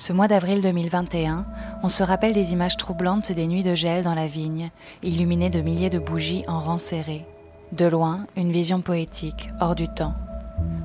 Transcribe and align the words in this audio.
Ce 0.00 0.14
mois 0.14 0.28
d'avril 0.28 0.62
2021, 0.62 1.44
on 1.82 1.90
se 1.90 2.02
rappelle 2.02 2.32
des 2.32 2.54
images 2.54 2.78
troublantes 2.78 3.32
des 3.32 3.46
nuits 3.46 3.62
de 3.62 3.74
gel 3.74 4.02
dans 4.02 4.14
la 4.14 4.28
vigne, 4.28 4.70
illuminées 5.02 5.50
de 5.50 5.60
milliers 5.60 5.90
de 5.90 5.98
bougies 5.98 6.42
en 6.48 6.58
rangs 6.58 6.78
serrés. 6.78 7.26
De 7.72 7.84
loin, 7.84 8.24
une 8.34 8.50
vision 8.50 8.80
poétique, 8.80 9.50
hors 9.60 9.74
du 9.74 9.88
temps. 9.88 10.14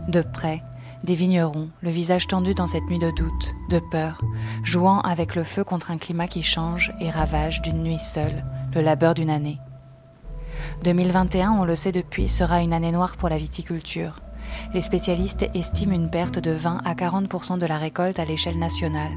De 0.10 0.22
près, 0.22 0.64
des 1.06 1.16
vignerons, 1.16 1.70
le 1.80 1.92
visage 1.92 2.28
tendu 2.28 2.54
dans 2.54 2.68
cette 2.68 2.84
nuit 2.90 3.00
de 3.00 3.10
doute, 3.12 3.54
de 3.70 3.80
peur, 3.90 4.20
jouant 4.64 5.00
avec 5.00 5.36
le 5.36 5.46
feu 5.46 5.64
contre 5.64 5.92
un 5.92 5.98
climat 5.98 6.28
qui 6.28 6.44
change 6.44 6.92
et 7.00 7.10
ravage 7.10 7.62
d'une 7.62 7.84
nuit 7.84 8.00
seule, 8.02 8.44
le 8.74 8.82
labeur 8.82 9.14
d'une 9.14 9.30
année. 9.30 9.62
2021, 10.84 11.54
on 11.54 11.64
le 11.64 11.78
sait 11.78 11.94
depuis, 11.94 12.28
sera 12.28 12.62
une 12.62 12.74
année 12.74 12.92
noire 12.92 13.16
pour 13.16 13.30
la 13.30 13.38
viticulture. 13.38 14.20
Les 14.74 14.82
spécialistes 14.82 15.48
estiment 15.54 15.94
une 15.94 16.10
perte 16.10 16.40
de 16.40 16.52
20 16.52 16.82
à 16.84 16.94
40% 16.94 17.58
de 17.58 17.66
la 17.66 17.78
récolte 17.78 18.20
à 18.20 18.26
l'échelle 18.26 18.60
nationale. 18.60 19.14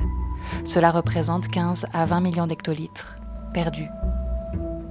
Cela 0.65 0.91
représente 0.91 1.49
15 1.49 1.87
à 1.93 2.07
20 2.07 2.21
millions 2.21 2.47
d'hectolitres 2.47 3.19
perdus. 3.53 3.89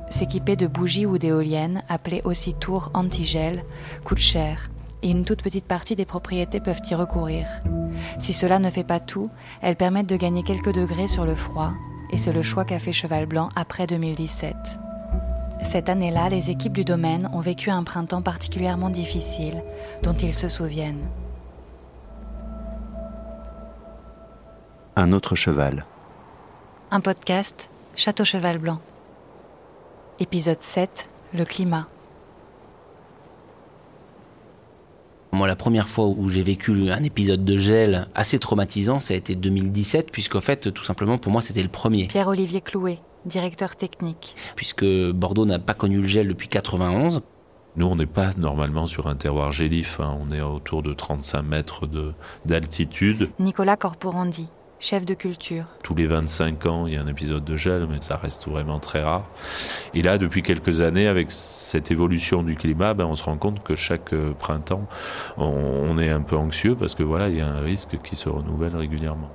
S'équiper 0.10 0.56
de 0.56 0.68
bougies 0.68 1.06
ou 1.06 1.18
d'éoliennes, 1.18 1.84
appelées 1.90 2.22
aussi 2.24 2.54
tours 2.54 2.92
anti-gel, 2.94 3.64
coûte 4.04 4.20
cher 4.20 4.70
et 5.04 5.12
une 5.12 5.26
toute 5.26 5.44
petite 5.44 5.66
partie 5.66 5.96
des 5.96 6.06
propriétés 6.06 6.60
peuvent 6.60 6.82
y 6.90 6.96
recourir. 6.96 7.48
Si 8.20 8.34
cela 8.34 8.60
ne 8.60 8.70
fait 8.70 8.84
pas 8.84 9.00
tout, 9.00 9.30
elles 9.62 9.76
permettent 9.76 10.10
de 10.10 10.18
gagner 10.18 10.44
quelques 10.44 10.74
degrés 10.74 11.08
sur 11.08 11.26
le 11.26 11.36
froid, 11.36 11.74
et 12.12 12.18
c'est 12.18 12.34
le 12.34 12.42
choix 12.42 12.66
qu'a 12.66 12.80
fait 12.80 12.94
Cheval 12.94 13.26
Blanc 13.26 13.50
après 13.56 13.86
2017. 13.86 14.56
Cette 15.64 15.90
année-là, 15.90 16.30
les 16.30 16.50
équipes 16.50 16.74
du 16.74 16.86
domaine 16.86 17.30
ont 17.34 17.40
vécu 17.40 17.70
un 17.70 17.84
printemps 17.84 18.22
particulièrement 18.22 18.90
difficile, 18.90 19.64
dont 20.04 20.14
ils 20.14 20.34
se 20.34 20.48
souviennent. 20.48 21.08
Un 24.96 25.12
autre 25.12 25.36
cheval. 25.36 25.86
Un 26.90 27.02
podcast, 27.02 27.70
Château 27.96 28.24
Cheval 28.24 28.60
Blanc. 28.60 28.80
Épisode 30.20 30.62
7, 30.62 31.10
le 31.34 31.46
climat. 31.46 31.88
Moi, 35.34 35.48
la 35.48 35.56
première 35.56 35.88
fois 35.88 36.08
où 36.08 36.30
j'ai 36.30 36.42
vécu 36.42 36.90
un 36.90 37.04
épisode 37.04 37.44
de 37.46 37.58
gel 37.58 38.08
assez 38.16 38.40
traumatisant, 38.40 39.00
ça 39.00 39.14
a 39.14 39.18
été 39.18 39.36
2017, 39.36 40.12
puisqu'en 40.12 40.42
fait, 40.42 40.74
tout 40.74 40.84
simplement, 40.84 41.18
pour 41.18 41.32
moi, 41.32 41.42
c'était 41.42 41.62
le 41.62 41.70
premier. 41.70 42.08
Pierre-Olivier 42.08 42.62
Clouet, 42.62 43.00
directeur 43.26 43.76
technique. 43.76 44.36
Puisque 44.56 44.86
Bordeaux 44.86 45.46
n'a 45.46 45.60
pas 45.60 45.74
connu 45.74 46.02
le 46.02 46.08
gel 46.08 46.28
depuis 46.28 46.48
91. 46.48 47.22
Nous, 47.78 47.86
on 47.86 47.96
n'est 47.96 48.08
pas 48.08 48.32
normalement 48.38 48.88
sur 48.88 49.06
un 49.06 49.16
terroir 49.16 49.52
gélif, 49.52 50.00
hein. 50.00 50.18
on 50.20 50.32
est 50.32 50.42
autour 50.42 50.82
de 50.82 50.94
35 50.94 51.44
mètres 51.44 51.88
d'altitude. 52.44 53.30
Nicolas 53.38 53.78
Corporandi, 53.78 54.48
chef 54.80 55.06
de 55.06 55.14
culture. 55.14 55.66
Tous 55.84 55.94
les 55.94 56.08
25 56.08 56.66
ans, 56.66 56.88
il 56.88 56.94
y 56.94 56.98
a 56.98 57.02
un 57.02 57.08
épisode 57.08 57.46
de 57.46 57.56
gel, 57.56 57.86
mais 57.88 57.98
ça 58.02 58.18
reste 58.18 58.48
vraiment 58.48 58.80
très 58.80 59.04
rare. 59.04 59.26
Et 59.94 60.02
là, 60.02 60.18
depuis 60.18 60.42
quelques 60.42 60.82
années, 60.82 61.08
avec 61.08 61.32
cette 61.32 61.92
évolution 61.92 62.42
du 62.42 62.56
climat, 62.56 62.96
ben, 62.96 63.06
on 63.06 63.16
se 63.16 63.24
rend 63.24 63.38
compte 63.38 63.62
que 63.64 63.76
chaque 63.76 64.12
euh, 64.14 64.34
printemps, 64.34 64.88
on, 65.38 66.00
est 66.00 66.10
un 66.10 66.22
peu 66.22 66.36
anxieux 66.36 66.76
parce 66.76 66.96
que 66.96 67.04
voilà, 67.04 67.30
il 67.30 67.36
y 67.36 67.42
a 67.42 67.48
un 67.48 67.62
risque 67.62 68.02
qui 68.02 68.16
se 68.16 68.28
renouvelle 68.28 68.76
régulièrement. 68.76 69.30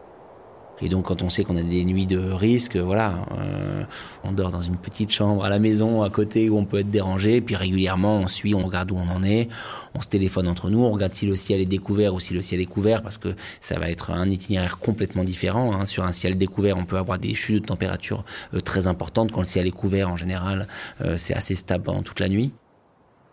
Et 0.83 0.89
donc, 0.89 1.07
quand 1.07 1.23
on 1.23 1.31
sait 1.31 1.45
qu'on 1.45 1.57
a 1.57 1.63
des 1.63 1.85
nuits 1.85 2.07
de 2.07 2.19
risque, 2.19 2.77
voilà, 2.77 3.27
euh, 3.31 3.85
on 4.25 4.33
dort 4.33 4.51
dans 4.51 4.63
une 4.63 4.77
petite 4.77 5.11
chambre 5.11 5.45
à 5.45 5.49
la 5.49 5.59
maison 5.59 6.03
à 6.03 6.11
côté 6.11 6.51
où 6.51 6.59
on 6.59 6.65
peut 6.65 6.81
être 6.81 6.91
dérangé. 6.91 7.41
Puis 7.41 7.55
régulièrement, 7.55 8.19
on 8.19 8.29
suit, 8.29 8.55
on 8.55 8.65
regarde 8.65 8.91
où 8.91 8.97
on 8.97 9.09
en 9.09 9.23
est, 9.23 9.49
on 9.95 10.01
se 10.01 10.09
téléphone 10.09 10.49
entre 10.49 10.71
nous, 10.71 10.81
on 10.81 10.91
regarde 10.91 11.15
si 11.15 11.27
le 11.27 11.37
ciel 11.37 11.61
est 11.61 11.67
découvert 11.67 12.15
ou 12.15 12.21
si 12.21 12.35
le 12.35 12.43
ciel 12.43 12.61
est 12.61 12.67
couvert, 12.67 13.03
parce 13.03 13.19
que 13.19 13.35
ça 13.61 13.79
va 13.79 13.91
être 13.91 14.11
un 14.11 14.29
itinéraire 14.29 14.79
complètement 14.79 15.25
différent. 15.25 15.73
Hein. 15.73 15.87
Sur 15.87 16.05
un 16.05 16.13
ciel 16.13 16.37
découvert, 16.37 16.77
on 16.77 16.85
peut 16.85 16.99
avoir 16.99 17.19
des 17.19 17.35
chutes 17.35 17.63
de 17.63 17.67
température 17.67 18.25
euh, 18.55 18.61
très 18.61 18.89
importantes. 18.89 19.31
Quand 19.31 19.41
le 19.41 19.47
ciel 19.47 19.67
est 19.67 19.71
couvert, 19.71 20.09
en 20.09 20.17
général, 20.17 20.67
euh, 21.01 21.17
c'est 21.17 21.35
assez 21.35 21.55
stable 21.55 21.85
pendant 21.85 22.03
toute 22.03 22.19
la 22.19 22.29
nuit. 22.29 22.53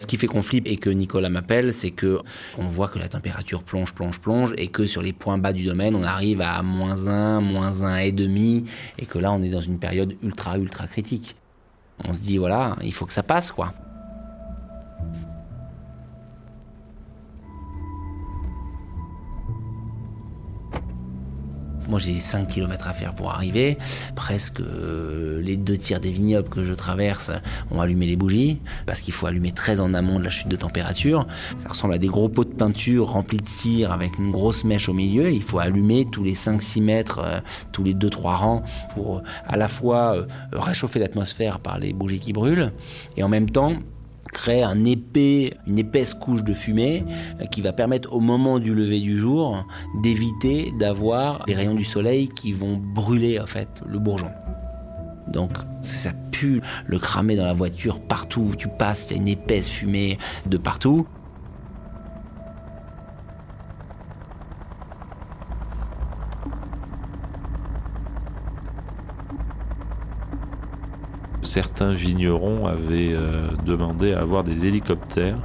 Ce 0.02 0.08
qui 0.08 0.16
fait 0.16 0.28
qu'on 0.28 0.42
flippe 0.42 0.66
et 0.66 0.78
que 0.78 0.90
Nicolas 0.90 1.30
m'appelle, 1.30 1.74
c'est 1.74 1.92
que 1.92 2.22
on 2.58 2.70
voit 2.70 2.88
que 2.88 3.00
la 3.00 3.10
température 3.10 3.64
plonge, 3.64 3.94
plonge, 3.94 4.22
plonge 4.22 4.54
et 4.58 4.70
que 4.70 4.86
sur 4.86 5.02
les 5.02 5.12
points 5.12 5.38
bas 5.38 5.52
du 5.52 5.66
domaine, 5.66 5.94
on 5.94 6.04
arrive 6.04 6.40
à 6.40 6.64
moins 6.64 7.08
1, 7.08 7.42
moins 7.42 7.84
1 7.84 7.98
et 7.98 8.14
demi 8.14 8.64
et 8.98 9.06
que 9.06 9.20
là, 9.20 9.34
on 9.34 9.44
est 9.44 9.50
dans 9.50 9.60
une 9.60 9.78
période 9.78 10.16
ultra, 10.24 10.58
ultra 10.58 10.88
critique. 10.88 11.36
On 12.06 12.14
se 12.14 12.22
dit, 12.22 12.38
voilà, 12.38 12.78
il 12.82 12.94
faut 12.94 13.06
que 13.06 13.12
ça 13.12 13.24
passe, 13.24 13.52
quoi. 13.52 13.74
Moi, 21.90 22.00
j'ai 22.00 22.20
5 22.20 22.48
km 22.48 22.88
à 22.88 22.94
faire 22.94 23.16
pour 23.16 23.32
arriver. 23.32 23.80
Presque 24.16 24.60
euh, 24.60 25.42
les 25.42 25.58
deux 25.58 25.76
tiers 25.76 26.00
des 26.00 26.12
vignobles 26.12 26.48
que 26.48 26.64
je 26.64 26.74
traverse 26.76 27.32
ont 27.72 27.82
allumé 27.82 28.06
les 28.06 28.16
bougies, 28.16 28.60
parce 28.86 29.02
qu'il 29.02 29.14
faut 29.14 29.26
allumer 29.26 29.52
très 29.52 29.80
en 29.80 29.96
amont 29.96 30.20
de 30.20 30.24
la 30.24 30.30
chute 30.30 30.48
de 30.48 30.56
température. 30.56 31.26
Ça 31.64 31.70
ressemble 31.70 31.96
à 31.96 31.98
des 31.98 32.08
gros 32.08 32.30
pots 32.30 32.44
de 32.44 32.54
peinture 32.54 33.10
remplis 33.10 33.38
de 33.38 33.48
cire 33.48 33.92
avec 33.92 34.20
une 34.20 34.30
grosse 34.32 34.64
mèche 34.66 34.88
au 34.88 34.94
milieu. 34.94 35.32
Il 35.32 35.42
faut 35.42 35.58
allumer 35.58 36.06
tous 36.12 36.24
les 36.24 36.36
5-6 36.36 36.84
mètres, 36.84 37.20
euh, 37.24 37.40
tous 37.72 37.84
les 37.84 37.96
2-3 37.96 38.36
rangs, 38.36 38.64
pour 38.94 39.18
euh, 39.18 39.22
à 39.48 39.58
la 39.58 39.68
fois 39.68 40.28
réchauffer 40.52 41.00
l'atmosphère 41.00 41.60
par 41.60 41.80
les 41.80 41.92
bougies 41.92 42.20
qui 42.20 42.34
brûlent, 42.34 42.72
et 43.18 43.24
en 43.24 43.30
même 43.30 43.50
temps 43.50 43.74
crée 44.32 44.64
un 44.64 44.86
épais, 44.86 45.54
une 45.68 45.80
épaisse 45.80 46.14
couche 46.14 46.44
de 46.44 46.54
fumée 46.54 47.04
euh, 47.42 47.46
qui 47.46 47.62
va 47.62 47.74
permettre 47.74 48.14
au 48.14 48.20
moment 48.20 48.60
du 48.60 48.74
lever 48.74 49.00
du 49.00 49.18
jour 49.18 49.66
d'éviter 50.02 50.72
d'avoir 50.80 51.44
les 51.48 51.56
rayons 51.56 51.76
du 51.76 51.84
soleil 51.84 52.28
qui 52.28 52.54
vont 52.54 52.78
brûler 52.78 53.40
en 53.40 53.48
fait 53.48 53.84
le 53.88 54.00
bourgeon. 54.00 54.32
Donc 55.28 55.52
ça 55.82 56.12
pue 56.32 56.62
le 56.88 57.00
cramer 57.00 57.36
dans 57.36 57.46
la 57.46 57.54
voiture 57.54 58.00
partout 58.00 58.50
où 58.52 58.56
tu 58.56 58.68
passes, 58.68 59.08
il 59.10 59.12
y 59.12 59.20
a 59.20 59.22
une 59.22 59.28
épaisse 59.28 59.70
fumée 59.70 60.18
de 60.46 60.58
partout. 60.58 61.08
Certains 71.42 71.94
vignerons 71.94 72.68
avaient 72.68 73.14
euh, 73.14 73.48
demandé 73.66 74.14
à 74.14 74.22
avoir 74.22 74.44
des 74.44 74.66
hélicoptères. 74.66 75.38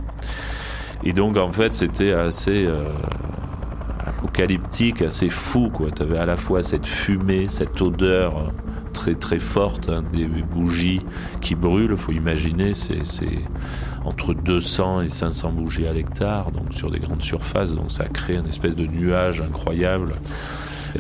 Et 1.05 1.13
donc, 1.13 1.37
en 1.37 1.53
fait, 1.53 1.75
c'était 1.75 2.13
assez 2.13 2.65
euh, 2.67 2.89
apocalyptique, 3.99 5.03
assez 5.03 5.29
fou. 5.29 5.71
Tu 5.95 6.03
avais 6.03 6.19
à 6.19 6.27
la 6.27 6.37
fois 6.37 6.63
cette 6.63 6.87
fumée, 6.87 7.49
cette 7.49 7.81
odeur 7.83 8.39
euh, 8.39 8.51
très 8.93 9.15
très 9.15 9.39
forte 9.39 9.89
hein, 9.89 10.03
des 10.13 10.27
bougies 10.27 11.01
qui 11.41 11.55
brûlent. 11.55 11.97
Faut 11.97 12.13
imaginer, 12.13 12.73
c'est 12.73 13.03
entre 14.05 14.35
200 14.35 15.03
et 15.03 15.09
500 15.09 15.53
bougies 15.53 15.87
à 15.87 15.93
l'hectare, 15.93 16.53
donc 16.53 16.73
sur 16.73 16.91
des 16.91 17.01
grandes 17.01 17.23
surfaces. 17.23 17.73
Donc 17.73 17.91
ça 17.91 18.05
crée 18.05 18.37
une 18.37 18.47
espèce 18.47 18.77
de 18.77 18.87
nuage 18.87 19.41
incroyable 19.41 20.15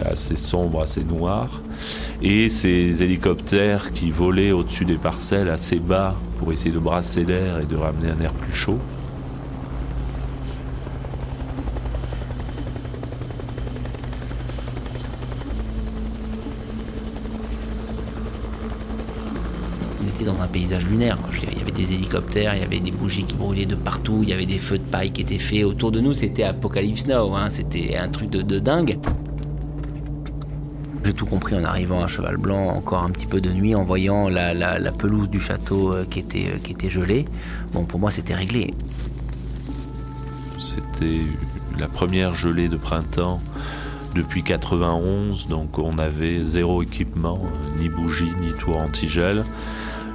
assez 0.03 0.37
sombre, 0.37 0.83
assez 0.83 1.05
noir. 1.05 1.61
Et 2.23 2.49
ces 2.49 3.03
hélicoptères 3.03 3.93
qui 3.93 4.11
volaient 4.11 4.53
au-dessus 4.53 4.85
des 4.85 4.95
parcelles 4.95 5.49
assez 5.49 5.79
bas 5.79 6.15
pour 6.39 6.53
essayer 6.53 6.73
de 6.73 6.79
brasser 6.79 7.25
l'air 7.25 7.59
et 7.61 7.67
de 7.67 7.77
ramener 7.77 8.11
un 8.11 8.21
air 8.21 8.33
plus 8.33 8.53
chaud. 8.55 8.79
On 20.03 20.09
était 20.09 20.25
dans 20.25 20.41
un 20.41 20.47
paysage 20.47 20.87
lunaire. 20.87 21.19
il 21.43 21.59
y 21.59 21.61
avait 21.61 21.73
des 21.73 21.93
hélicoptères, 21.93 22.55
il 22.55 22.61
y 22.61 22.65
avait 22.65 22.81
des 22.81 22.91
bougies 22.91 23.25
qui 23.25 23.35
brûlaient 23.37 23.67
de 23.67 23.75
partout, 23.75 24.21
il 24.23 24.29
y 24.29 24.33
avait 24.33 24.47
des 24.47 24.59
feux 24.59 24.79
de 24.79 24.85
paille 24.85 25.11
qui 25.11 25.21
étaient 25.21 25.39
faits 25.39 25.65
autour 25.65 25.91
de 25.91 26.01
nous. 26.01 26.13
C'était 26.13 26.45
Apocalypse 26.45 27.07
Now, 27.07 27.35
hein. 27.35 27.51
c'était 27.51 27.97
un 27.97 28.09
truc 28.09 28.31
de, 28.31 28.41
de 28.41 28.59
dingue. 28.59 28.99
J'ai 31.05 31.13
tout 31.13 31.27
compris 31.27 31.55
en 31.55 31.65
arrivant 31.65 32.03
à 32.03 32.07
Cheval 32.07 32.39
Blanc, 32.39 32.69
encore 32.69 33.03
un 33.03 33.11
petit 33.11 33.27
peu 33.27 33.43
de 33.43 33.53
nuit, 33.53 33.75
en 33.75 33.85
voyant 33.85 34.31
la, 34.31 34.91
pelouse 34.93 35.29
du 35.29 35.39
château 35.39 35.93
euh, 35.93 36.07
qui 36.09 36.19
était, 36.19 36.47
euh, 36.49 36.59
qui 36.63 36.73
était 36.73 36.89
gelée. 36.89 37.27
Bon, 37.75 37.85
pour 37.85 38.01
moi, 38.01 38.11
c'était 38.11 38.35
réglé. 38.35 38.73
C'était 40.59 41.21
la 41.79 41.89
première 41.89 42.33
gelée 42.33 42.69
de 42.69 42.79
printemps 42.79 43.43
depuis 44.15 44.43
91, 44.43 45.49
donc 45.49 45.79
on 45.79 45.99
avait 45.99 46.43
zéro 46.43 46.83
équipement, 46.83 47.39
euh, 47.43 47.81
ni 47.83 47.91
bougie, 47.91 48.33
ni 48.41 48.53
tour 48.55 48.79
anti-gel. 48.79 49.45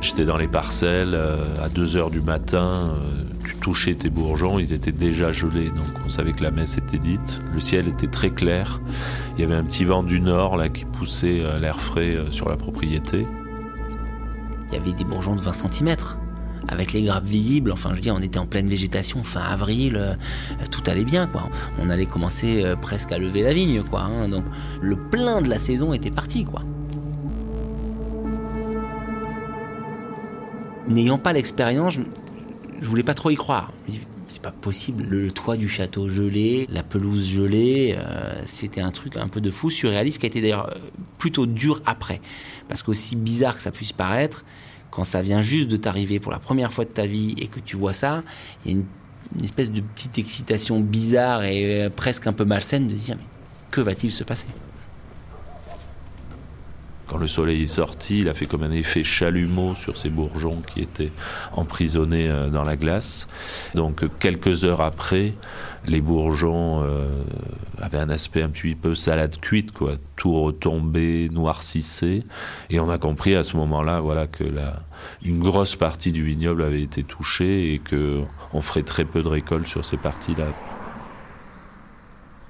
J'étais 0.02 0.26
dans 0.26 0.38
les 0.38 0.48
parcelles 0.48 1.18
à 1.62 1.70
2 1.70 1.86
h 1.86 2.10
du 2.10 2.22
matin, 2.22 2.94
tu 3.46 3.58
touchais 3.58 3.94
tes 3.94 4.10
bourgeons, 4.10 4.60
ils 4.60 4.74
étaient 4.74 4.92
déjà 4.92 5.32
gelés, 5.32 5.70
donc 5.70 5.86
on 6.06 6.10
savait 6.10 6.34
que 6.34 6.44
la 6.44 6.52
messe 6.52 6.78
était 6.78 6.98
dite. 6.98 7.42
Le 7.54 7.60
ciel 7.60 7.88
était 7.88 8.08
très 8.08 8.30
clair. 8.30 8.80
Il 9.36 9.42
y 9.42 9.44
avait 9.44 9.56
un 9.56 9.64
petit 9.64 9.84
vent 9.84 10.04
du 10.04 10.22
nord 10.22 10.58
là 10.58 10.70
qui 10.70 10.86
poussait 10.86 11.42
euh, 11.42 11.60
l'air 11.60 11.80
frais 11.82 12.16
euh, 12.16 12.32
sur 12.32 12.50
la 12.50 12.56
propriété. 12.56 13.26
Il 14.72 14.76
y 14.76 14.78
avait 14.78 14.94
des 14.94 15.04
bourgeons 15.04 15.36
de 15.36 15.42
20 15.42 15.54
cm. 15.54 15.96
avec 16.68 16.94
les 16.94 17.04
grappes 17.04 17.26
visibles. 17.26 17.72
Enfin, 17.72 17.92
je 17.96 18.02
veux 18.02 18.12
on 18.12 18.22
était 18.22 18.38
en 18.38 18.46
pleine 18.46 18.68
végétation 18.68 19.24
fin 19.24 19.42
avril, 19.42 19.98
euh, 20.00 20.14
tout 20.70 20.84
allait 20.86 21.06
bien, 21.06 21.28
quoi. 21.28 21.50
On 21.80 21.90
allait 21.90 22.06
commencer 22.06 22.64
euh, 22.64 22.76
presque 22.76 23.12
à 23.12 23.18
lever 23.18 23.42
la 23.42 23.54
vigne, 23.54 23.82
quoi. 23.82 24.02
Hein. 24.02 24.30
donc, 24.30 24.46
le 24.82 24.96
plein 24.96 25.42
de 25.42 25.50
la 25.50 25.58
saison 25.58 25.94
était 25.94 26.12
parti, 26.12 26.46
quoi. 26.46 26.62
N'ayant 30.90 31.18
pas 31.18 31.34
l'expérience, 31.34 31.94
je, 31.94 32.02
je 32.80 32.86
voulais 32.88 33.04
pas 33.04 33.14
trop 33.14 33.30
y 33.30 33.36
croire 33.36 33.72
c'est 34.30 34.42
pas 34.42 34.52
possible. 34.52 35.04
Le 35.04 35.32
toit 35.32 35.58
du 35.58 35.68
château 35.68 36.08
gelé, 36.08 36.68
la 36.72 36.84
pelouse 36.84 37.28
gelée, 37.28 37.96
euh, 37.98 38.42
c'était 38.46 38.82
un 38.82 38.92
truc 38.92 39.18
un 39.18 39.28
peu 39.28 39.42
de 39.42 39.52
fou, 39.52 39.70
surréaliste, 39.70 40.20
qui 40.20 40.26
a 40.26 40.30
été 40.30 40.42
d'ailleurs 40.42 40.70
euh, 40.70 40.80
plutôt 41.18 41.46
dur 41.46 41.82
après. 41.86 42.22
Parce 42.68 42.84
qu'aussi 42.84 43.16
bizarre 43.16 43.58
que 43.58 43.62
ça 43.62 43.72
puisse 43.72 43.92
paraître, 43.92 44.46
quand 44.92 45.04
ça 45.04 45.22
vient 45.22 45.42
juste 45.42 45.68
de 45.68 45.78
t'arriver 45.78 46.20
pour 46.20 46.32
la 46.32 46.40
première 46.40 46.72
fois 46.72 46.86
de 46.86 46.90
ta 46.90 47.06
vie 47.06 47.36
et 47.38 47.48
que 47.48 47.60
tu 47.60 47.76
vois 47.76 47.94
ça, 47.94 48.24
il 48.66 48.72
y 48.72 48.76
a 48.76 48.78
une, 48.78 49.44
espèce 49.44 49.72
de 49.72 49.82
petite 49.82 50.18
excitation 50.18 50.80
bizarre 50.80 51.44
et 51.44 51.84
euh, 51.84 51.90
presque 51.90 52.26
un 52.26 52.34
peu 52.34 52.46
malsaine 52.46 52.88
de 52.88 52.94
dire 52.94 53.16
mais 53.18 53.26
que 53.70 53.82
va-t-il 53.82 54.12
se 54.12 54.24
passer? 54.24 54.48
Quand 57.10 57.18
le 57.18 57.28
soleil 57.28 57.64
est 57.64 57.66
sorti, 57.66 58.20
il 58.20 58.30
a 58.30 58.36
fait 58.36 58.46
comme 58.46 58.64
un 58.64 58.72
effet 58.72 59.04
chalumeau 59.04 59.74
sur 59.74 59.98
ces 59.98 60.10
bourgeons 60.10 60.62
qui 60.62 60.82
étaient 60.82 61.12
emprisonnés 61.54 62.30
euh, 62.30 62.50
dans 62.50 62.64
la 62.64 62.76
glace. 62.76 63.28
Donc 63.74 64.06
quelques 64.20 64.64
heures 64.64 64.82
après, 64.82 65.34
les 65.88 66.02
bourgeons 66.02 66.84
euh, 66.84 67.24
avaient 67.80 67.98
un 67.98 68.10
aspect 68.10 68.44
un 68.44 68.50
petit 68.50 68.76
peu 68.76 68.94
salade 68.94 69.40
cuite, 69.40 69.72
quoi. 69.72 69.94
Tout 70.16 70.40
retombé, 70.40 71.30
noircissé. 71.32 72.24
Et 72.70 72.80
on 72.80 72.90
a 72.90 72.98
compris 72.98 73.36
à 73.36 73.44
ce 73.44 73.58
moment-là, 73.58 74.02
voilà, 74.02 74.28
que 74.28 74.44
une 75.24 75.40
grosse 75.40 75.76
partie 75.76 76.12
du 76.12 76.24
vignoble 76.24 76.62
avait 76.62 76.82
été 76.82 77.04
touchée 77.04 77.74
et 77.74 77.80
que 77.80 78.22
on 78.54 78.62
ferait 78.62 78.84
très 78.84 79.06
peu 79.06 79.24
de 79.24 79.30
récoltes 79.30 79.68
sur 79.68 79.86
ces 79.86 79.98
parties-là. 79.98 80.48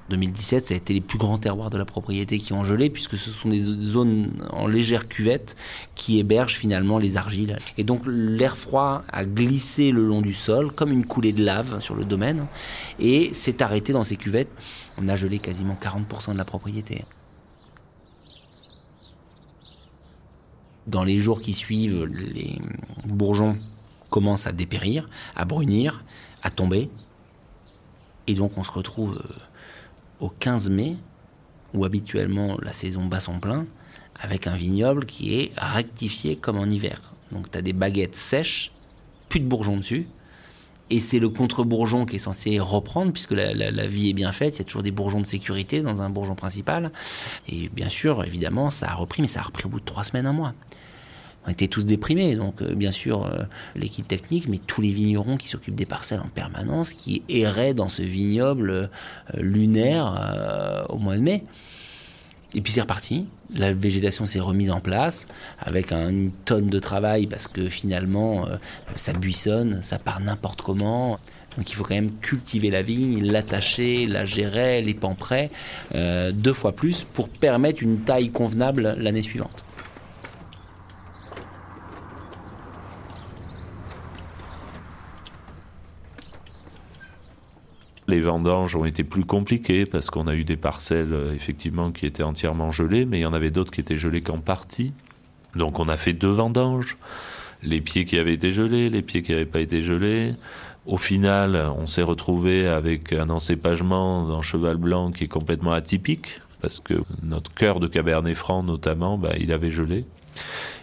2017, 0.09 0.65
ça 0.65 0.73
a 0.73 0.77
été 0.77 0.93
les 0.93 1.01
plus 1.01 1.17
grands 1.17 1.37
terroirs 1.37 1.69
de 1.69 1.77
la 1.77 1.85
propriété 1.85 2.39
qui 2.39 2.53
ont 2.53 2.65
gelé, 2.65 2.89
puisque 2.89 3.15
ce 3.15 3.31
sont 3.31 3.49
des 3.49 3.61
zones 3.61 4.31
en 4.49 4.67
légère 4.67 5.07
cuvette 5.07 5.55
qui 5.95 6.19
hébergent 6.19 6.57
finalement 6.57 6.97
les 6.97 7.17
argiles. 7.17 7.57
Et 7.77 7.83
donc 7.83 8.01
l'air 8.05 8.57
froid 8.57 9.03
a 9.11 9.25
glissé 9.25 9.91
le 9.91 10.05
long 10.05 10.21
du 10.21 10.33
sol, 10.33 10.71
comme 10.71 10.91
une 10.91 11.05
coulée 11.05 11.31
de 11.31 11.43
lave 11.43 11.79
sur 11.79 11.95
le 11.95 12.05
domaine, 12.05 12.47
et 12.99 13.33
s'est 13.33 13.61
arrêté 13.61 13.93
dans 13.93 14.03
ces 14.03 14.15
cuvettes. 14.17 14.51
On 15.01 15.07
a 15.07 15.15
gelé 15.15 15.39
quasiment 15.39 15.77
40% 15.81 16.33
de 16.33 16.37
la 16.37 16.45
propriété. 16.45 17.05
Dans 20.87 21.03
les 21.03 21.19
jours 21.19 21.39
qui 21.39 21.53
suivent, 21.53 22.05
les 22.05 22.57
bourgeons 23.05 23.53
commencent 24.09 24.47
à 24.47 24.51
dépérir, 24.51 25.07
à 25.35 25.45
brunir, 25.45 26.03
à 26.41 26.49
tomber. 26.49 26.89
Et 28.27 28.33
donc 28.33 28.57
on 28.57 28.63
se 28.63 28.71
retrouve 28.71 29.21
euh, 29.23 29.33
au 30.19 30.29
15 30.29 30.69
mai, 30.69 30.97
où 31.73 31.85
habituellement 31.85 32.57
la 32.61 32.73
saison 32.73 33.05
bat 33.05 33.19
son 33.19 33.39
plein, 33.39 33.65
avec 34.19 34.47
un 34.47 34.55
vignoble 34.55 35.05
qui 35.05 35.39
est 35.39 35.51
rectifié 35.57 36.35
comme 36.35 36.57
en 36.57 36.65
hiver. 36.65 37.13
Donc 37.31 37.51
tu 37.51 37.57
as 37.57 37.61
des 37.61 37.73
baguettes 37.73 38.15
sèches, 38.15 38.71
plus 39.29 39.39
de 39.39 39.45
bourgeons 39.45 39.77
dessus, 39.77 40.07
et 40.89 40.99
c'est 40.99 41.19
le 41.19 41.29
contre-bourgeon 41.29 42.05
qui 42.05 42.15
est 42.15 42.19
censé 42.19 42.59
reprendre, 42.59 43.13
puisque 43.13 43.31
la, 43.31 43.53
la, 43.53 43.87
vie 43.87 44.09
est 44.09 44.13
bien 44.13 44.31
faite, 44.31 44.55
il 44.55 44.59
y 44.59 44.61
a 44.61 44.65
toujours 44.65 44.81
des 44.81 44.91
bourgeons 44.91 45.21
de 45.21 45.27
sécurité 45.27 45.83
dans 45.83 46.01
un 46.01 46.09
bourgeon 46.09 46.33
principal. 46.33 46.91
Et 47.47 47.69
bien 47.69 47.89
sûr, 47.89 48.23
évidemment, 48.23 48.71
ça 48.71 48.89
a 48.89 48.95
repris, 48.95 49.21
mais 49.21 49.27
ça 49.27 49.41
a 49.41 49.43
repris 49.43 49.65
au 49.65 49.69
bout 49.69 49.79
de 49.79 49.85
trois 49.85 50.03
semaines, 50.03 50.25
un 50.25 50.33
mois 50.33 50.55
on 51.49 51.51
était 51.51 51.67
tous 51.67 51.85
déprimés. 51.85 52.35
Donc, 52.35 52.61
euh, 52.61 52.75
bien 52.75 52.91
sûr, 52.91 53.25
euh, 53.25 53.43
l'équipe 53.75 54.07
technique, 54.07 54.47
mais 54.47 54.59
tous 54.59 54.81
les 54.81 54.91
vignerons 54.91 55.35
qui 55.35 55.47
s'occupent 55.47 55.75
des 55.75 55.87
parcelles 55.87 56.19
en 56.19 56.27
permanence, 56.27 56.91
qui 56.91 57.23
erraient 57.27 57.73
dans 57.73 57.89
ce 57.89 58.03
vignoble 58.03 58.69
euh, 58.69 58.87
lunaire 59.35 60.85
au 60.89 60.97
mois 60.97 61.17
de 61.17 61.21
mai. 61.21 61.43
Et 62.53 62.61
puis 62.61 62.71
c'est 62.71 62.81
reparti. 62.81 63.25
La 63.53 63.73
végétation 63.73 64.25
s'est 64.25 64.39
remise 64.39 64.71
en 64.71 64.79
place 64.79 65.27
avec 65.59 65.91
une 65.91 66.31
tonne 66.45 66.69
de 66.69 66.79
travail 66.79 67.27
parce 67.27 67.47
que 67.47 67.69
finalement 67.69 68.47
ça 68.95 69.13
buissonne, 69.13 69.81
ça 69.83 69.99
part 69.99 70.19
n'importe 70.19 70.63
comment. 70.63 71.19
Donc 71.57 71.69
il 71.69 71.75
faut 71.75 71.83
quand 71.83 71.95
même 71.95 72.11
cultiver 72.21 72.71
la 72.71 72.81
vigne, 72.81 73.23
l'attacher, 73.23 74.07
la 74.07 74.25
gérer, 74.25 74.81
les 74.81 74.95
prêts, 74.95 75.51
deux 75.93 76.53
fois 76.53 76.71
plus 76.71 77.05
pour 77.13 77.29
permettre 77.29 77.83
une 77.83 77.99
taille 77.99 78.29
convenable 78.31 78.95
l'année 78.97 79.21
suivante. 79.21 79.63
Les 88.09 88.21
vendanges 88.21 88.75
ont 88.75 88.85
été 88.85 89.03
plus 89.03 89.23
compliquées 89.23 89.85
parce 89.85 90.09
qu'on 90.09 90.25
a 90.25 90.33
eu 90.33 90.43
des 90.43 90.57
parcelles 90.57 91.13
euh, 91.13 91.31
effectivement 91.31 91.91
qui 91.91 92.07
étaient 92.07 92.23
entièrement 92.23 92.71
gelées, 92.71 93.05
mais 93.05 93.19
il 93.19 93.21
y 93.21 93.25
en 93.27 93.33
avait 93.33 93.51
d'autres 93.51 93.69
qui 93.71 93.81
étaient 93.81 93.99
gelées 93.99 94.21
qu'en 94.21 94.39
partie. 94.39 94.93
Donc 95.55 95.79
on 95.79 95.87
a 95.87 95.95
fait 95.95 96.13
deux 96.13 96.31
vendanges, 96.31 96.97
les 97.61 97.81
pieds 97.81 98.05
qui 98.05 98.17
avaient 98.17 98.33
été 98.33 98.51
gelés, 98.51 98.89
les 98.89 99.03
pieds 99.03 99.21
qui 99.21 99.31
n'avaient 99.31 99.45
pas 99.45 99.59
été 99.59 99.83
gelés. 99.83 100.33
Au 100.87 100.97
final, 100.97 101.55
on 101.77 101.85
s'est 101.85 102.01
retrouvé 102.01 102.65
avec 102.67 103.13
un 103.13 103.29
encépagement 103.29 104.25
dans 104.25 104.41
cheval 104.41 104.77
blanc 104.77 105.11
qui 105.11 105.25
est 105.25 105.27
complètement 105.27 105.73
atypique 105.73 106.41
parce 106.61 106.79
que 106.79 106.95
notre 107.21 107.53
cœur 107.53 107.79
de 107.79 107.85
Cabernet 107.85 108.35
Franc 108.35 108.63
notamment, 108.63 109.19
bah, 109.19 109.33
il 109.39 109.51
avait 109.51 109.69
gelé 109.69 110.05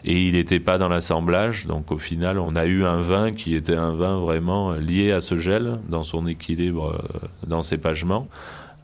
et 0.05 0.27
il 0.27 0.33
n'était 0.33 0.61
pas 0.61 0.79
dans 0.79 0.89
l'assemblage. 0.89 1.67
Donc 1.67 1.91
au 1.91 1.99
final, 1.99 2.39
on 2.39 2.55
a 2.57 2.67
eu 2.67 2.85
un 2.85 3.01
vin 3.01 3.33
qui 3.33 3.55
était 3.55 3.75
un 3.75 3.95
vin 3.95 4.21
vraiment 4.21 4.73
lié 4.73 5.13
à 5.13 5.21
ce 5.21 5.37
gel 5.37 5.81
dans 5.89 6.05
son 6.05 6.27
équilibre 6.27 6.95
euh, 6.95 7.47
d'encépagement. 7.47 8.29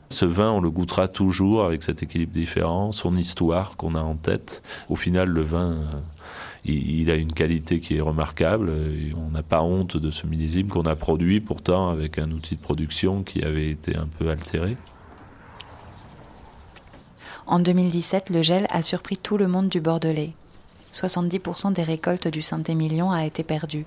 Ce 0.09 0.25
vin, 0.25 0.51
on 0.51 0.61
le 0.61 0.69
goûtera 0.69 1.07
toujours 1.07 1.63
avec 1.63 1.81
cet 1.81 2.03
équilibre 2.03 2.33
différent, 2.33 2.91
son 2.91 3.17
histoire 3.17 3.77
qu'on 3.77 3.95
a 3.95 4.01
en 4.01 4.15
tête. 4.15 4.61
Au 4.89 4.95
final, 4.95 5.29
le 5.29 5.41
vin, 5.41 5.71
euh, 5.71 5.85
il, 6.65 7.09
a 7.09 7.15
une 7.15 7.33
qualité 7.33 7.79
qui 7.79 7.97
est 7.97 8.01
remarquable. 8.01 8.71
On 9.17 9.31
n'a 9.31 9.43
pas 9.43 9.61
honte 9.61 9.97
de 9.97 10.11
ce 10.11 10.27
millésime 10.27 10.67
qu'on 10.67 10.83
a 10.83 10.95
produit 10.95 11.41
pourtant 11.41 11.89
avec 11.89 12.19
un 12.19 12.31
outil 12.31 12.55
de 12.55 12.61
production 12.61 13.23
qui 13.23 13.43
avait 13.43 13.69
été 13.69 13.95
un 13.95 14.07
peu 14.07 14.29
altéré. 14.29 14.77
En 17.45 17.59
2017, 17.59 18.29
le 18.29 18.41
gel 18.41 18.67
a 18.69 18.81
surpris 18.81 19.17
tout 19.17 19.37
le 19.37 19.47
monde 19.47 19.67
du 19.67 19.81
Bordelais. 19.81 20.33
70% 20.93 21.73
des 21.73 21.83
récoltes 21.83 22.27
du 22.27 22.41
Saint-Émilion 22.41 23.11
a 23.11 23.25
été 23.25 23.43
perdu, 23.43 23.85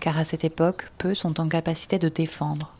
car 0.00 0.18
à 0.18 0.24
cette 0.24 0.44
époque, 0.44 0.90
peu 0.98 1.14
sont 1.14 1.40
en 1.40 1.48
capacité 1.48 1.98
de 1.98 2.08
défendre. 2.08 2.72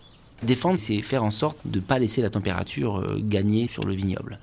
Défendre, 0.43 0.79
c'est 0.79 1.03
faire 1.03 1.23
en 1.23 1.31
sorte 1.31 1.59
de 1.65 1.79
ne 1.79 1.85
pas 1.85 1.99
laisser 1.99 2.23
la 2.23 2.31
température 2.31 2.99
euh, 2.99 3.21
gagner 3.23 3.69
sur 3.69 3.85
le 3.85 3.95
vignoble. 3.95 4.39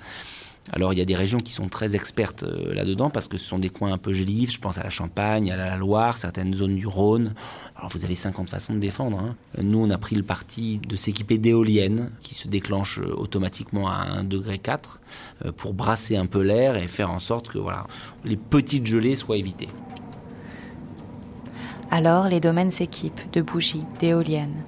Alors 0.74 0.94
il 0.94 1.00
y 1.00 1.02
a 1.02 1.06
des 1.06 1.16
régions 1.16 1.38
qui 1.38 1.54
sont 1.54 1.70
très 1.70 1.96
expertes 1.96 2.44
euh, 2.44 2.74
là-dedans 2.74 3.10
parce 3.10 3.28
que 3.28 3.38
ce 3.38 3.46
sont 3.46 3.60
des 3.60 3.70
coins 3.70 3.94
un 3.94 3.98
peu 3.98 4.14
gelifs, 4.14 4.52
je 4.52 4.60
pense 4.60 4.78
à 4.78 4.84
la 4.84 4.90
Champagne, 4.90 5.52
à 5.52 5.56
la 5.56 5.78
Loire, 5.78 6.18
certaines 6.18 6.54
zones 6.54 6.76
du 6.76 6.88
Rhône. 6.88 7.34
Alors 7.76 7.90
vous 7.90 8.04
avez 8.04 8.16
50 8.16 8.50
façons 8.50 8.74
de 8.74 8.80
défendre. 8.80 9.20
Hein. 9.20 9.36
Nous 9.62 9.80
on 9.80 9.90
a 9.90 9.98
pris 9.98 10.16
le 10.16 10.24
parti 10.24 10.80
de 10.80 10.96
s'équiper 10.96 11.38
d'éoliennes 11.38 12.12
qui 12.22 12.36
se 12.36 12.48
déclenchent 12.48 13.00
euh, 13.00 13.14
automatiquement 13.16 13.88
à 13.88 14.08
1 14.18 14.24
degré 14.26 14.58
4 14.58 15.00
euh, 15.46 15.52
pour 15.52 15.74
brasser 15.74 16.18
un 16.18 16.26
peu 16.26 16.42
l'air 16.42 16.76
et 16.76 16.88
faire 16.88 17.12
en 17.12 17.20
sorte 17.20 17.48
que 17.48 17.58
voilà, 17.58 17.88
les 18.26 18.38
petites 18.38 18.86
gelées 18.86 19.16
soient 19.16 19.38
évitées. 19.38 19.70
Alors 21.90 22.28
les 22.28 22.42
domaines 22.42 22.72
s'équipent 22.72 23.32
de 23.32 23.42
bougies, 23.42 23.86
d'éoliennes. 24.00 24.64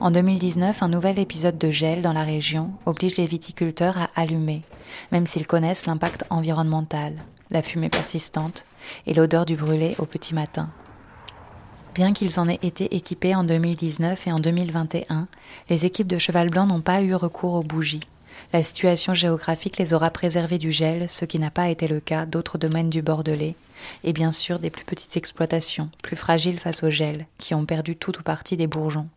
En 0.00 0.10
2019, 0.10 0.82
un 0.82 0.88
nouvel 0.88 1.18
épisode 1.18 1.58
de 1.58 1.70
gel 1.70 2.02
dans 2.02 2.12
la 2.12 2.24
région 2.24 2.72
oblige 2.86 3.16
les 3.16 3.26
viticulteurs 3.26 3.98
à 3.98 4.10
allumer, 4.14 4.62
même 5.12 5.26
s'ils 5.26 5.46
connaissent 5.46 5.86
l'impact 5.86 6.24
environnemental, 6.30 7.16
la 7.50 7.62
fumée 7.62 7.88
persistante 7.88 8.64
et 9.06 9.14
l'odeur 9.14 9.44
du 9.44 9.56
brûlé 9.56 9.94
au 9.98 10.06
petit 10.06 10.34
matin. 10.34 10.70
Bien 11.94 12.14
qu'ils 12.14 12.40
en 12.40 12.48
aient 12.48 12.58
été 12.62 12.96
équipés 12.96 13.34
en 13.34 13.44
2019 13.44 14.26
et 14.26 14.32
en 14.32 14.40
2021, 14.40 15.28
les 15.68 15.86
équipes 15.86 16.08
de 16.08 16.18
Cheval 16.18 16.48
Blanc 16.48 16.66
n'ont 16.66 16.80
pas 16.80 17.02
eu 17.02 17.14
recours 17.14 17.54
aux 17.54 17.62
bougies. 17.62 18.00
La 18.52 18.62
situation 18.62 19.14
géographique 19.14 19.78
les 19.78 19.92
aura 19.92 20.10
préservés 20.10 20.58
du 20.58 20.72
gel, 20.72 21.08
ce 21.08 21.26
qui 21.26 21.38
n'a 21.38 21.50
pas 21.50 21.68
été 21.68 21.86
le 21.86 22.00
cas 22.00 22.24
d'autres 22.24 22.58
domaines 22.58 22.90
du 22.90 23.02
Bordelais, 23.02 23.56
et 24.04 24.12
bien 24.12 24.32
sûr 24.32 24.58
des 24.58 24.70
plus 24.70 24.84
petites 24.84 25.16
exploitations, 25.16 25.90
plus 26.02 26.16
fragiles 26.16 26.58
face 26.58 26.82
au 26.82 26.90
gel, 26.90 27.26
qui 27.38 27.54
ont 27.54 27.66
perdu 27.66 27.94
tout 27.94 28.18
ou 28.18 28.22
partie 28.22 28.56
des 28.56 28.66
bourgeons 28.66 29.08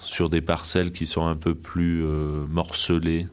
sur 0.00 0.30
des 0.30 0.40
parcelles 0.40 0.92
qui 0.92 1.06
sont 1.06 1.26
un 1.26 1.36
peu 1.36 1.54
plus 1.54 2.04
euh, 2.04 2.46
morcelées. 2.48 3.26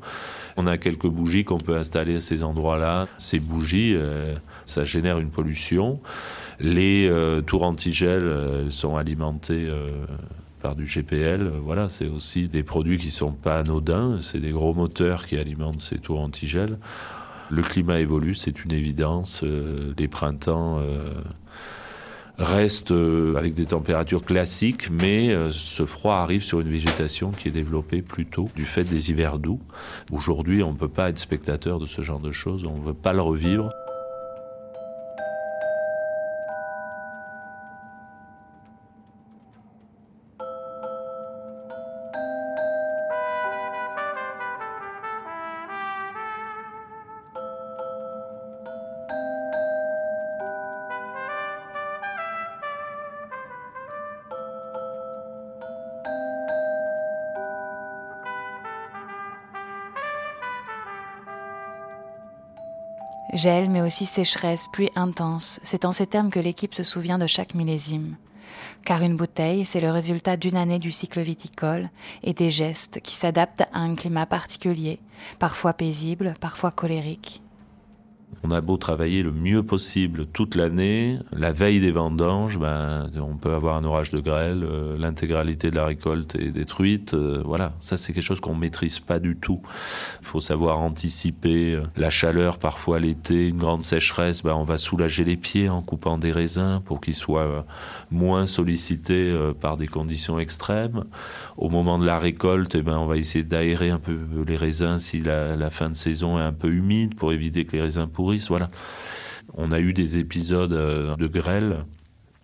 On 0.57 0.67
a 0.67 0.77
quelques 0.77 1.07
bougies 1.07 1.45
qu'on 1.45 1.59
peut 1.59 1.77
installer 1.77 2.17
à 2.17 2.19
ces 2.19 2.43
endroits-là. 2.43 3.07
Ces 3.17 3.39
bougies, 3.39 3.93
euh, 3.95 4.35
ça 4.65 4.83
génère 4.83 5.19
une 5.19 5.29
pollution. 5.29 5.99
Les 6.59 7.07
euh, 7.07 7.41
tours 7.41 7.63
antigel 7.63 8.67
sont 8.69 8.97
alimentées 8.97 9.71
par 10.61 10.75
du 10.75 10.85
GPL. 10.85 11.51
Voilà, 11.63 11.89
c'est 11.89 12.07
aussi 12.07 12.47
des 12.47 12.63
produits 12.63 12.97
qui 12.97 13.11
sont 13.11 13.31
pas 13.31 13.59
anodins. 13.59 14.19
C'est 14.21 14.39
des 14.39 14.51
gros 14.51 14.73
moteurs 14.73 15.25
qui 15.25 15.37
alimentent 15.37 15.81
ces 15.81 15.99
tours 15.99 16.19
antigel. 16.19 16.79
Le 17.49 17.61
climat 17.61 17.99
évolue, 17.99 18.35
c'est 18.35 18.65
une 18.65 18.73
évidence. 18.73 19.43
les 19.43 20.07
printemps 20.07 20.81
reste 22.37 22.91
euh, 22.91 23.35
avec 23.35 23.53
des 23.53 23.67
températures 23.67 24.23
classiques, 24.23 24.89
mais 24.91 25.31
euh, 25.31 25.49
ce 25.51 25.85
froid 25.85 26.15
arrive 26.15 26.43
sur 26.43 26.59
une 26.59 26.69
végétation 26.69 27.31
qui 27.31 27.47
est 27.47 27.51
développée 27.51 28.01
plutôt 28.01 28.49
du 28.55 28.65
fait 28.65 28.83
des 28.83 29.09
hivers 29.09 29.39
doux. 29.39 29.59
Aujourd'hui, 30.11 30.61
on 30.63 30.73
ne 30.73 30.77
peut 30.77 30.87
pas 30.87 31.09
être 31.09 31.17
spectateur 31.17 31.79
de 31.79 31.85
ce 31.85 32.01
genre 32.01 32.19
de 32.19 32.31
choses, 32.31 32.65
on 32.65 32.77
ne 32.77 32.85
veut 32.85 32.93
pas 32.93 33.13
le 33.13 33.21
revivre. 33.21 33.69
Gel, 63.33 63.69
mais 63.69 63.81
aussi 63.81 64.05
sécheresse, 64.05 64.67
pluie 64.71 64.89
intense, 64.95 65.59
c'est 65.63 65.85
en 65.85 65.91
ces 65.91 66.07
termes 66.07 66.29
que 66.29 66.39
l'équipe 66.39 66.73
se 66.73 66.83
souvient 66.83 67.17
de 67.17 67.27
chaque 67.27 67.55
millésime. 67.55 68.15
Car 68.85 69.01
une 69.01 69.17
bouteille, 69.17 69.65
c'est 69.65 69.81
le 69.81 69.91
résultat 69.91 70.37
d'une 70.37 70.55
année 70.55 70.79
du 70.79 70.91
cycle 70.91 71.21
viticole 71.21 71.89
et 72.23 72.33
des 72.33 72.49
gestes 72.49 73.01
qui 73.01 73.15
s'adaptent 73.15 73.67
à 73.73 73.79
un 73.79 73.95
climat 73.95 74.25
particulier, 74.25 74.99
parfois 75.39 75.73
paisible, 75.73 76.35
parfois 76.39 76.71
colérique. 76.71 77.41
On 78.43 78.51
a 78.51 78.61
beau 78.61 78.77
travailler 78.77 79.23
le 79.23 79.31
mieux 79.31 79.63
possible 79.63 80.25
toute 80.27 80.55
l'année, 80.55 81.17
la 81.31 81.51
veille 81.51 81.79
des 81.79 81.91
vendanges, 81.91 82.59
ben, 82.59 83.09
on 83.15 83.35
peut 83.35 83.53
avoir 83.53 83.77
un 83.77 83.83
orage 83.83 84.11
de 84.11 84.19
grêle, 84.19 84.63
euh, 84.63 84.95
l'intégralité 84.97 85.71
de 85.71 85.75
la 85.75 85.85
récolte 85.85 86.35
est 86.35 86.51
détruite. 86.51 87.13
Euh, 87.13 87.41
voilà, 87.43 87.73
ça 87.79 87.97
c'est 87.97 88.13
quelque 88.13 88.23
chose 88.23 88.39
qu'on 88.39 88.53
maîtrise 88.53 88.99
pas 88.99 89.19
du 89.19 89.35
tout. 89.37 89.61
Il 90.21 90.25
faut 90.27 90.39
savoir 90.39 90.79
anticiper 90.79 91.73
euh, 91.73 91.83
la 91.95 92.09
chaleur 92.09 92.59
parfois 92.59 92.99
l'été, 92.99 93.47
une 93.47 93.57
grande 93.57 93.83
sécheresse, 93.83 94.43
ben, 94.43 94.53
on 94.53 94.63
va 94.63 94.77
soulager 94.77 95.23
les 95.23 95.37
pieds 95.37 95.67
en 95.67 95.81
coupant 95.81 96.17
des 96.17 96.31
raisins 96.31 96.81
pour 96.85 97.01
qu'ils 97.01 97.15
soient 97.15 97.65
moins 98.11 98.45
sollicités 98.45 99.35
par 99.59 99.77
des 99.77 99.87
conditions 99.87 100.39
extrêmes. 100.39 101.03
Au 101.57 101.69
moment 101.69 101.97
de 101.97 102.05
la 102.05 102.19
récolte, 102.19 102.75
eh 102.75 102.81
ben, 102.81 102.97
on 102.97 103.07
va 103.07 103.17
essayer 103.17 103.43
d'aérer 103.43 103.89
un 103.89 103.99
peu 103.99 104.17
les 104.45 104.57
raisins 104.57 104.97
si 104.97 105.19
la, 105.19 105.55
la 105.55 105.69
fin 105.69 105.89
de 105.89 105.95
saison 105.95 106.37
est 106.37 106.43
un 106.43 106.53
peu 106.53 106.69
humide 106.69 107.15
pour 107.15 107.33
éviter 107.33 107.65
que 107.65 107.75
les 107.75 107.81
raisins 107.81 108.07
Voilà. 108.49 108.69
On 109.53 109.71
a 109.71 109.79
eu 109.79 109.93
des 109.93 110.17
épisodes 110.17 110.73
euh, 110.73 111.15
de 111.15 111.27
grêle 111.27 111.85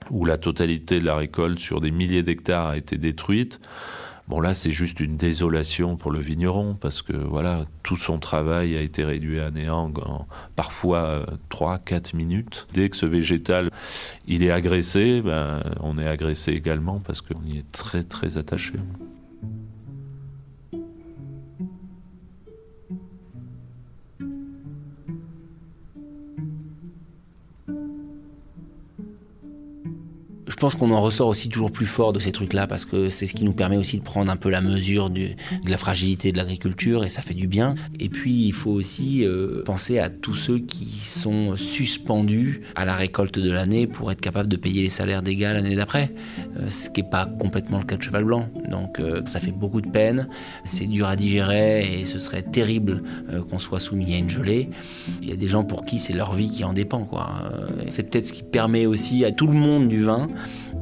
où 0.09 0.25
la 0.25 0.37
totalité 0.37 0.99
de 0.99 1.05
la 1.05 1.15
récolte 1.15 1.59
sur 1.59 1.79
des 1.79 1.91
milliers 1.91 2.23
d'hectares 2.23 2.67
a 2.67 2.77
été 2.77 2.97
détruite. 2.97 3.59
Bon 4.29 4.39
là, 4.39 4.53
c'est 4.53 4.71
juste 4.71 5.01
une 5.01 5.17
désolation 5.17 5.97
pour 5.97 6.09
le 6.09 6.19
vigneron 6.19 6.75
parce 6.75 7.01
que 7.01 7.13
voilà, 7.13 7.65
tout 7.83 7.97
son 7.97 8.19
travail 8.19 8.77
a 8.77 8.81
été 8.81 9.03
réduit 9.03 9.41
à 9.41 9.51
néant 9.51 9.91
en 10.05 10.27
parfois 10.55 11.25
3-4 11.49 11.93
euh, 12.15 12.17
minutes. 12.17 12.67
Dès 12.73 12.89
que 12.89 12.95
ce 12.95 13.05
végétal 13.05 13.69
il 14.27 14.43
est 14.43 14.51
agressé, 14.51 15.21
ben, 15.21 15.61
on 15.81 15.97
est 15.97 16.07
agressé 16.07 16.51
également 16.53 17.01
parce 17.05 17.19
qu'on 17.21 17.43
y 17.45 17.57
est 17.57 17.71
très 17.73 18.03
très 18.03 18.37
attaché. 18.37 18.73
Pense 30.63 30.75
qu'on 30.75 30.91
en 30.91 31.01
ressort 31.01 31.27
aussi 31.27 31.49
toujours 31.49 31.73
plus 31.73 31.85
fort 31.85 32.13
de 32.13 32.19
ces 32.19 32.31
trucs-là 32.31 32.67
parce 32.67 32.85
que 32.85 33.09
c'est 33.09 33.27
ce 33.27 33.33
qui 33.33 33.43
nous 33.43 33.51
permet 33.51 33.75
aussi 33.75 33.97
de 33.97 34.01
prendre 34.01 34.31
un 34.31 34.37
peu 34.37 34.49
la 34.49 34.61
mesure 34.61 35.09
de 35.09 35.31
la 35.67 35.77
fragilité 35.77 36.31
de 36.31 36.37
l'agriculture 36.37 37.03
et 37.03 37.09
ça 37.09 37.21
fait 37.21 37.33
du 37.33 37.47
bien. 37.47 37.75
Et 37.99 38.07
puis 38.07 38.45
il 38.45 38.53
faut 38.53 38.71
aussi 38.71 39.25
euh, 39.25 39.61
penser 39.65 39.99
à 39.99 40.09
tous 40.09 40.35
ceux 40.35 40.59
qui 40.59 40.85
sont 40.85 41.57
suspendus 41.57 42.61
à 42.75 42.85
la 42.85 42.95
récolte 42.95 43.39
de 43.39 43.51
l'année 43.51 43.87
pour 43.87 44.09
être 44.09 44.21
capables 44.21 44.47
de 44.47 44.55
payer 44.55 44.83
les 44.83 44.89
salaires 44.89 45.21
d'égal 45.21 45.55
l'année 45.55 45.75
d'après, 45.75 46.13
euh, 46.55 46.69
ce 46.69 46.89
qui 46.89 47.01
n'est 47.01 47.09
pas 47.09 47.25
complètement 47.25 47.79
le 47.79 47.83
cas 47.83 47.97
de 47.97 48.01
Cheval 48.01 48.23
Blanc. 48.23 48.47
Donc 48.69 49.01
euh, 49.01 49.21
ça 49.25 49.41
fait 49.41 49.51
beaucoup 49.51 49.81
de 49.81 49.89
peine, 49.89 50.29
c'est 50.63 50.85
dur 50.85 51.07
à 51.07 51.17
digérer 51.17 51.99
et 51.99 52.05
ce 52.05 52.19
serait 52.19 52.41
terrible 52.41 53.03
qu'on 53.49 53.59
soit 53.59 53.81
soumis 53.81 54.13
à 54.13 54.17
une 54.17 54.29
gelée. 54.29 54.69
Il 55.21 55.27
y 55.27 55.33
a 55.33 55.35
des 55.35 55.49
gens 55.49 55.65
pour 55.65 55.83
qui 55.83 55.99
c'est 55.99 56.13
leur 56.13 56.33
vie 56.33 56.49
qui 56.49 56.63
en 56.63 56.71
dépend. 56.71 57.03
Quoi. 57.03 57.51
C'est 57.89 58.09
peut-être 58.09 58.27
ce 58.27 58.31
qui 58.31 58.43
permet 58.43 58.85
aussi 58.85 59.25
à 59.25 59.31
tout 59.31 59.47
le 59.47 59.53
monde 59.55 59.89
du 59.89 60.03
vin 60.03 60.29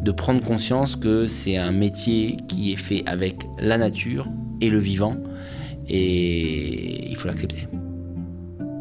de 0.02 0.12
prendre 0.12 0.42
conscience 0.42 0.96
que 0.96 1.28
c'est 1.28 1.58
un 1.58 1.72
métier 1.72 2.38
qui 2.48 2.74
est 2.74 2.78
fait 2.78 3.04
avec 3.06 3.48
la 3.60 3.78
nature 3.78 4.28
et 4.60 4.70
le 4.70 4.80
vivant, 4.80 5.18
et 5.88 7.10
il 7.10 7.16
faut 7.16 7.28
l'accepter. 7.28 7.68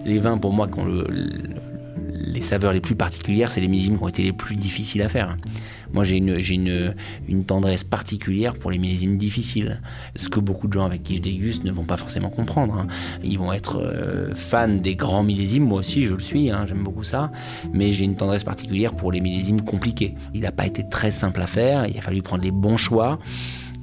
Les 0.05 0.19
vins, 0.19 0.39
pour 0.39 0.53
moi, 0.53 0.69
quand 0.69 0.85
le, 0.85 1.07
les 2.09 2.41
saveurs 2.41 2.73
les 2.73 2.81
plus 2.81 2.95
particulières, 2.95 3.51
c'est 3.51 3.61
les 3.61 3.69
millésimes 3.69 3.99
qui 3.99 4.05
ont 4.05 4.09
été 4.09 4.23
les 4.23 4.33
plus 4.33 4.57
difficiles 4.57 5.03
à 5.03 5.09
faire. 5.09 5.37
Moi, 5.93 6.05
j'ai 6.05 6.17
une, 6.17 6.95
tendresse 7.47 7.85
particulière 7.85 8.55
pour 8.55 8.71
les 8.71 8.79
millésimes 8.79 9.17
difficiles. 9.17 9.81
Ce 10.17 10.29
que 10.29 10.41
beaucoup 10.41 10.69
de 10.69 10.73
gens 10.73 10.85
avec 10.85 11.03
qui 11.03 11.17
je 11.17 11.23
déguste 11.23 11.65
ne 11.65 11.73
vont 11.73 11.85
pas 11.85 11.97
forcément 11.97 12.31
comprendre. 12.31 12.75
Hein. 12.75 12.87
Ils 13.23 13.39
vont 13.39 13.53
être 13.53 13.81
euh, 13.81 14.35
fans 14.35 14.69
des 14.69 14.95
grands 14.95 15.23
millésimes. 15.23 15.65
Moi 15.65 15.81
aussi, 15.81 16.07
je 16.07 16.15
le 16.15 16.21
suis. 16.21 16.51
Hein, 16.51 16.67
J'aime 16.69 16.85
beaucoup 16.85 17.05
ça. 17.05 17.33
Mais 17.73 17.93
j'ai 17.93 18.05
une 18.05 18.17
tendresse 18.17 18.45
particulière 18.45 18.95
pour 18.95 19.13
les 19.13 19.21
millésimes 19.21 19.63
compliqués. 19.63 20.15
Il 20.35 20.43
n'a 20.43 20.53
pas 20.53 20.67
été 20.67 20.89
très 20.89 21.11
simple 21.11 21.41
à 21.41 21.47
faire. 21.47 21.87
Il 21.87 21.97
a 21.99 22.01
fallu 22.01 22.23
prendre 22.23 22.45
les 22.45 22.53
bons 22.53 22.77
choix. 22.77 23.19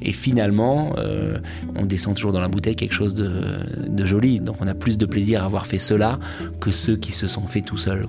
Et 0.02 0.12
finalement, 0.12 0.94
euh, 0.98 1.40
on 1.76 1.86
descend 1.86 2.16
toujours 2.16 2.32
dans 2.32 2.42
la 2.42 2.48
bouteille 2.48 2.76
quelque 2.76 2.94
chose 2.94 3.16
de, 3.16 4.06
joli. 4.06 4.40
Donc 4.40 4.58
on 4.62 4.68
a 4.68 4.76
plus 4.76 4.98
de 4.98 5.06
plaisir 5.06 5.42
à 5.42 5.46
avoir 5.46 5.66
fait 5.66 5.80
cela 5.80 6.20
que 6.60 6.72
ceux 6.72 6.96
qui 6.96 7.12
se 7.12 7.28
sont 7.28 7.48
faits 7.48 7.66
tout 7.66 7.78
seuls. 7.78 8.06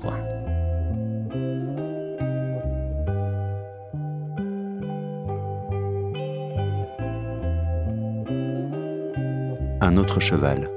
Un 9.80 9.96
autre 9.96 10.18
cheval. 10.18 10.68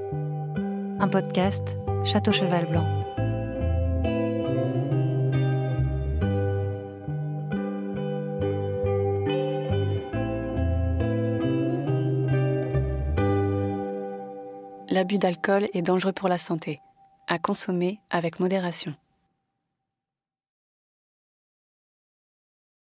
Un 0.99 1.07
podcast 1.07 1.75
Château 2.05 2.31
Cheval 2.31 2.67
Blanc. 2.67 2.85
L'abus 14.91 15.17
d'alcool 15.17 15.67
est 15.73 15.81
dangereux 15.81 16.13
pour 16.13 16.29
la 16.29 16.37
santé. 16.37 16.79
À 17.27 17.39
consommer 17.39 18.01
avec 18.11 18.39
modération. 18.39 18.93